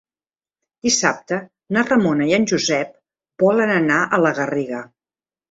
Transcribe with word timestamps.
Dissabte 0.85 1.37
na 1.77 1.83
Ramona 1.89 2.27
i 2.31 2.33
en 2.39 2.49
Josep 2.53 2.97
volen 3.45 3.75
anar 3.75 4.01
a 4.05 4.21
la 4.27 4.35
Garriga. 4.41 4.83